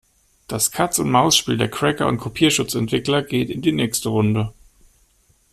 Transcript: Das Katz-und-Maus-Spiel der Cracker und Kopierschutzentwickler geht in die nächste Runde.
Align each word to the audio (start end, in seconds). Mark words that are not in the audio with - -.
Das 0.47 0.71
Katz-und-Maus-Spiel 0.71 1.57
der 1.59 1.69
Cracker 1.69 2.07
und 2.07 2.17
Kopierschutzentwickler 2.17 3.21
geht 3.21 3.51
in 3.51 3.61
die 3.61 3.71
nächste 3.71 4.09
Runde. 4.09 4.51